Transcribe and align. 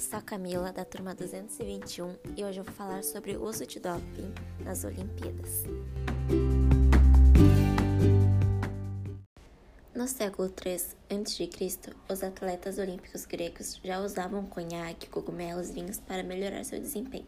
sou 0.00 0.18
a 0.18 0.22
Camila, 0.22 0.72
da 0.72 0.82
turma 0.82 1.14
221, 1.14 2.16
e 2.34 2.42
hoje 2.42 2.58
eu 2.58 2.64
vou 2.64 2.72
falar 2.72 3.04
sobre 3.04 3.36
o 3.36 3.44
uso 3.44 3.66
de 3.66 3.78
doping 3.78 4.32
nas 4.64 4.82
Olimpíadas. 4.82 5.64
No 9.94 10.08
século 10.08 10.50
III 10.64 10.76
a.C., 11.10 11.94
os 12.08 12.22
atletas 12.22 12.78
olímpicos 12.78 13.26
gregos 13.26 13.78
já 13.84 14.00
usavam 14.00 14.46
conhaque, 14.46 15.06
cogumelos 15.06 15.68
e 15.68 15.74
vinhos 15.74 16.00
para 16.00 16.22
melhorar 16.22 16.64
seu 16.64 16.80
desempenho. 16.80 17.26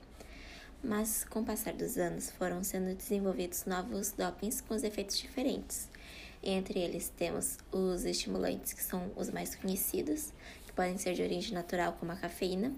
Mas, 0.83 1.25
com 1.25 1.41
o 1.41 1.45
passar 1.45 1.75
dos 1.75 1.99
anos, 1.99 2.31
foram 2.31 2.65
sendo 2.65 2.95
desenvolvidos 2.97 3.67
novos 3.67 4.13
dopings 4.13 4.63
com 4.63 4.75
os 4.75 4.83
efeitos 4.83 5.19
diferentes. 5.19 5.91
Entre 6.43 6.81
eles 6.81 7.09
temos 7.09 7.59
os 7.71 8.05
estimulantes, 8.05 8.73
que 8.73 8.83
são 8.83 9.13
os 9.15 9.31
mais 9.31 9.55
conhecidos, 9.55 10.33
que 10.73 10.77
podem 10.77 10.97
ser 10.97 11.13
de 11.13 11.23
origem 11.23 11.53
natural, 11.53 11.93
como 12.01 12.13
a 12.13 12.17
cafeína, 12.17 12.73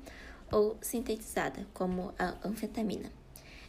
ou 0.50 0.76
sintetizada, 0.80 1.64
como 1.72 2.12
a 2.18 2.36
anfetamina. 2.44 3.10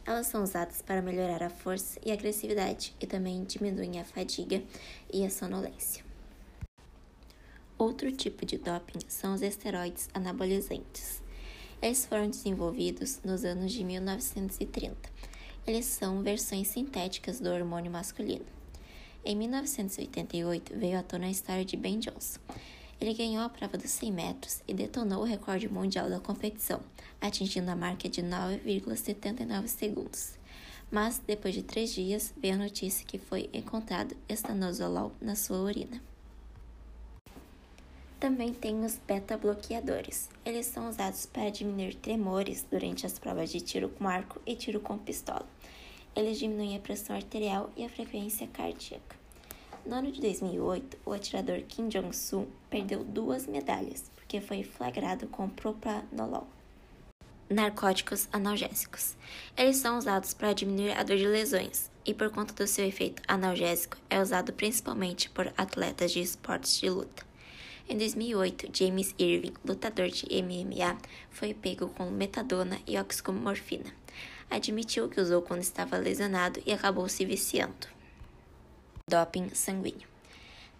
Elas 0.05 0.27
são 0.27 0.43
usadas 0.43 0.81
para 0.81 1.01
melhorar 1.01 1.43
a 1.43 1.49
força 1.49 1.99
e 2.03 2.11
a 2.11 2.15
agressividade 2.15 2.95
e 2.99 3.07
também 3.07 3.43
diminuem 3.43 3.99
a 3.99 4.03
fadiga 4.03 4.61
e 5.11 5.25
a 5.25 5.29
sonolência. 5.29 6.03
Outro 7.77 8.11
tipo 8.11 8.45
de 8.45 8.57
doping 8.57 8.99
são 9.07 9.33
os 9.33 9.41
esteroides 9.41 10.09
anabolizantes. 10.13 11.21
Eles 11.81 12.05
foram 12.05 12.29
desenvolvidos 12.29 13.19
nos 13.23 13.43
anos 13.43 13.71
de 13.71 13.83
1930. 13.83 14.95
Eles 15.67 15.85
são 15.85 16.21
versões 16.23 16.67
sintéticas 16.67 17.39
do 17.39 17.49
hormônio 17.49 17.91
masculino. 17.91 18.45
Em 19.23 19.35
1988 19.35 20.77
veio 20.77 20.99
à 20.99 21.03
tona 21.03 21.25
a 21.25 21.31
história 21.31 21.65
de 21.65 21.75
Ben 21.75 21.99
Johnson. 21.99 22.39
Ele 22.99 23.13
ganhou 23.13 23.43
a 23.43 23.49
prova 23.49 23.77
dos 23.77 23.91
100 23.91 24.11
metros 24.11 24.61
e 24.67 24.73
detonou 24.73 25.21
o 25.21 25.25
recorde 25.25 25.67
mundial 25.67 26.09
da 26.09 26.19
competição, 26.19 26.79
atingindo 27.19 27.69
a 27.69 27.75
marca 27.75 28.07
de 28.07 28.21
9,79 28.21 29.67
segundos. 29.67 30.33
Mas, 30.89 31.19
depois 31.19 31.53
de 31.53 31.63
três 31.63 31.93
dias, 31.93 32.33
veio 32.37 32.53
a 32.53 32.57
notícia 32.57 33.05
que 33.05 33.17
foi 33.17 33.49
encontrado 33.53 34.15
estanozolol 34.29 35.11
na 35.19 35.35
sua 35.35 35.57
urina. 35.57 36.01
Também 38.19 38.53
tem 38.53 38.83
os 38.85 38.97
beta-bloqueadores. 39.05 40.29
Eles 40.45 40.67
são 40.67 40.89
usados 40.89 41.25
para 41.25 41.49
diminuir 41.49 41.95
tremores 41.95 42.65
durante 42.71 43.05
as 43.05 43.19
provas 43.19 43.51
de 43.51 43.59
tiro 43.59 43.89
com 43.89 44.07
arco 44.07 44.41
e 44.45 44.55
tiro 44.55 44.79
com 44.79 44.97
pistola. 44.97 45.45
Eles 46.15 46.39
diminuem 46.39 46.77
a 46.77 46.79
pressão 46.79 47.15
arterial 47.15 47.69
e 47.75 47.83
a 47.83 47.89
frequência 47.89 48.47
cardíaca. 48.47 49.24
No 49.85 49.97
ano 49.97 50.11
de 50.11 50.19
2008, 50.19 50.97
o 51.05 51.13
atirador 51.13 51.61
Kim 51.67 51.89
Jong-soo 51.89 52.47
perdeu 52.71 53.03
duas 53.03 53.45
medalhas 53.45 54.11
porque 54.15 54.41
foi 54.41 54.63
flagrado 54.63 55.27
com 55.27 55.47
propranolol. 55.47 56.47
Narcóticos 57.47 58.27
analgésicos. 58.33 59.15
Eles 59.55 59.77
são 59.77 59.99
usados 59.99 60.33
para 60.33 60.53
diminuir 60.53 60.93
a 60.93 61.03
dor 61.03 61.17
de 61.17 61.27
lesões 61.27 61.91
e, 62.03 62.15
por 62.15 62.31
conta 62.31 62.51
do 62.55 62.65
seu 62.65 62.83
efeito 62.83 63.21
analgésico, 63.27 63.97
é 64.09 64.19
usado 64.19 64.51
principalmente 64.51 65.29
por 65.29 65.53
atletas 65.55 66.11
de 66.11 66.19
esportes 66.19 66.79
de 66.79 66.89
luta. 66.89 67.23
Em 67.87 67.95
2008, 67.95 68.69
James 68.73 69.13
Irving, 69.19 69.53
lutador 69.63 70.07
de 70.07 70.25
MMA, 70.41 70.97
foi 71.29 71.53
pego 71.53 71.89
com 71.89 72.09
metadona 72.09 72.79
e 72.87 72.97
oxicomorfina. 72.97 73.93
Admitiu 74.49 75.07
que 75.09 75.21
usou 75.21 75.43
quando 75.43 75.61
estava 75.61 75.97
lesionado 75.97 76.59
e 76.65 76.73
acabou 76.73 77.07
se 77.07 77.23
viciando. 77.23 77.94
Doping 79.07 79.51
sanguíneo. 79.53 80.07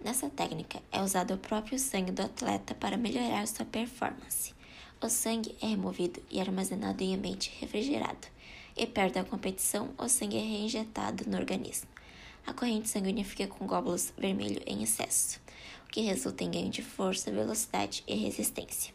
Nessa 0.03 0.27
técnica 0.31 0.81
é 0.91 0.99
usado 0.99 1.35
o 1.35 1.37
próprio 1.37 1.77
sangue 1.77 2.11
do 2.11 2.23
atleta 2.23 2.73
para 2.73 2.97
melhorar 2.97 3.47
sua 3.47 3.67
performance. 3.67 4.51
O 4.99 5.07
sangue 5.07 5.55
é 5.61 5.67
removido 5.67 6.19
e 6.31 6.41
armazenado 6.41 7.03
em 7.03 7.13
ambiente 7.13 7.55
refrigerado, 7.59 8.27
e 8.75 8.87
perto 8.87 9.13
da 9.13 9.23
competição, 9.23 9.93
o 9.95 10.09
sangue 10.09 10.37
é 10.37 10.41
reinjetado 10.41 11.29
no 11.29 11.37
organismo. 11.37 11.87
A 12.47 12.51
corrente 12.51 12.89
sanguínea 12.89 13.23
fica 13.23 13.45
com 13.45 13.67
glóbulos 13.67 14.11
vermelhos 14.17 14.63
em 14.65 14.81
excesso 14.81 15.39
que 15.91 16.01
resulta 16.01 16.43
em 16.43 16.49
ganho 16.49 16.69
de 16.71 16.81
força, 16.81 17.31
velocidade 17.31 18.03
e 18.07 18.15
resistência. 18.15 18.91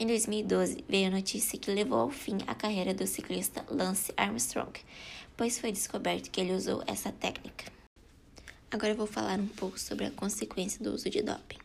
Em 0.00 0.06
2012, 0.08 0.84
veio 0.88 1.06
a 1.06 1.12
notícia 1.12 1.56
que 1.56 1.70
levou 1.70 2.00
ao 2.00 2.10
fim 2.10 2.38
a 2.44 2.56
carreira 2.56 2.92
do 2.92 3.06
ciclista 3.06 3.64
Lance 3.70 4.12
Armstrong, 4.16 4.72
pois 5.36 5.60
foi 5.60 5.70
descoberto 5.70 6.28
que 6.28 6.40
ele 6.40 6.54
usou 6.54 6.82
essa 6.88 7.12
técnica. 7.12 7.77
Agora 8.70 8.92
eu 8.92 8.96
vou 8.96 9.06
falar 9.06 9.38
um 9.38 9.46
pouco 9.46 9.80
sobre 9.80 10.04
a 10.04 10.10
consequência 10.10 10.84
do 10.84 10.92
uso 10.92 11.08
de 11.08 11.22
doping. 11.22 11.56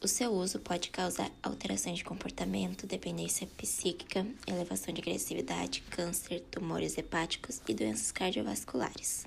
O 0.00 0.06
seu 0.06 0.32
uso 0.32 0.60
pode 0.60 0.90
causar 0.90 1.28
alterações 1.42 1.98
de 1.98 2.04
comportamento, 2.04 2.86
dependência 2.86 3.48
psíquica, 3.56 4.24
elevação 4.46 4.94
de 4.94 5.00
agressividade, 5.00 5.82
câncer, 5.90 6.40
tumores 6.52 6.96
hepáticos 6.96 7.60
e 7.66 7.74
doenças 7.74 8.12
cardiovasculares. 8.12 9.26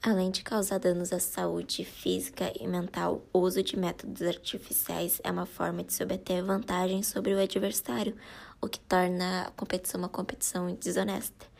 Além 0.00 0.30
de 0.30 0.44
causar 0.44 0.78
danos 0.78 1.12
à 1.12 1.18
saúde 1.18 1.84
física 1.84 2.52
e 2.60 2.68
mental, 2.68 3.24
o 3.32 3.40
uso 3.40 3.60
de 3.60 3.76
métodos 3.76 4.22
artificiais 4.22 5.20
é 5.24 5.32
uma 5.32 5.46
forma 5.46 5.82
de 5.82 5.92
se 5.92 6.04
obter 6.04 6.44
vantagem 6.44 7.02
sobre 7.02 7.34
o 7.34 7.40
adversário, 7.40 8.14
o 8.60 8.68
que 8.68 8.78
torna 8.78 9.48
a 9.48 9.50
competição 9.50 9.98
uma 9.98 10.08
competição 10.08 10.72
desonesta. 10.76 11.55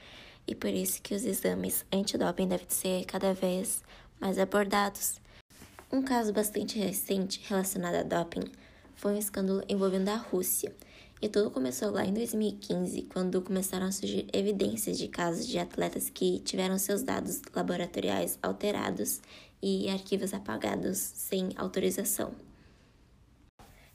E 0.47 0.55
por 0.55 0.71
isso 0.71 1.03
que 1.03 1.15
os 1.15 1.25
exames 1.25 1.85
antidoping 1.93 2.47
devem 2.47 2.67
ser 2.69 3.05
cada 3.05 3.35
vez 3.35 3.83
mais 4.21 4.39
abordados. 4.39 5.21
Um 5.93 6.03
caso 6.03 6.33
bastante 6.33 6.79
recente 6.79 7.41
relacionado 7.49 7.97
a 7.97 8.03
doping 8.03 8.45
foi 8.95 9.13
um 9.15 9.19
escândalo 9.19 9.63
envolvendo 9.69 10.09
a 10.09 10.17
Rússia. 10.17 10.75
E 11.21 11.29
tudo 11.29 11.51
começou 11.51 11.91
lá 11.91 12.05
em 12.05 12.13
2015, 12.13 13.03
quando 13.03 13.41
começaram 13.41 13.87
a 13.87 13.93
surgir 13.93 14.27
evidências 14.33 14.99
de 14.99 15.09
casos 15.09 15.47
de 15.47 15.59
atletas 15.59 16.11
que 16.11 16.41
tiveram 16.41 16.79
seus 16.79 17.03
dados 17.03 17.41
laboratoriais 17.55 18.39
alterados 18.43 19.21
e 19.63 19.89
arquivos 19.89 20.35
apagados 20.35 20.99
sem 20.99 21.51
autorização. 21.57 22.46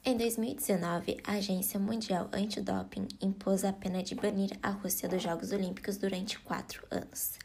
Em 0.03 0.17
2019, 0.17 1.17
a 1.23 1.34
Agência 1.34 1.79
Mundial 1.79 2.28
Antidoping 2.34 3.07
impôs 3.22 3.63
a 3.63 3.72
pena 3.72 4.01
de 4.01 4.16
banir 4.16 4.50
a 4.63 4.72
Rússia 4.72 5.07
dos 5.07 5.22
Jogos 5.22 5.51
Olímpicos 5.51 5.95
durante 5.97 6.39
quatro 6.39 6.84
anos. 6.89 7.38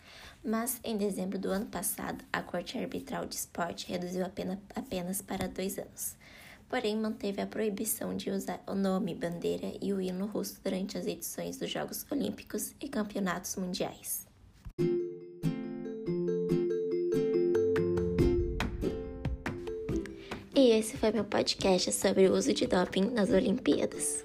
Mas, 0.43 0.81
em 0.83 0.97
dezembro 0.97 1.39
do 1.39 1.51
ano 1.51 1.67
passado, 1.67 2.25
a 2.33 2.41
Corte 2.41 2.79
Arbitral 2.79 3.27
de 3.27 3.35
Esporte 3.35 3.89
reduziu 3.89 4.25
a 4.25 4.31
pena 4.31 4.59
apenas 4.75 5.21
para 5.21 5.47
dois 5.47 5.79
anos 5.79 6.17
porém 6.69 6.97
manteve 6.97 7.41
a 7.41 7.47
proibição 7.47 8.17
de 8.17 8.31
usar 8.31 8.63
o 8.67 8.75
nome, 8.75 9.15
bandeira 9.15 9.73
e 9.81 9.93
o 9.93 10.01
hino 10.01 10.27
russo 10.27 10.61
durante 10.63 10.99
as 10.99 11.07
edições 11.07 11.57
dos 11.57 11.71
Jogos 11.71 12.05
Olímpicos 12.11 12.75
e 12.81 12.89
Campeonatos 12.89 13.57
Mundiais. 13.57 14.26
E 20.59 20.71
esse 20.71 20.97
foi 20.97 21.13
meu 21.13 21.23
podcast 21.23 21.93
sobre 21.93 22.29
o 22.29 22.33
uso 22.33 22.55
de 22.55 22.67
doping 22.67 23.11
nas 23.11 23.29
Olimpíadas. 23.29 24.25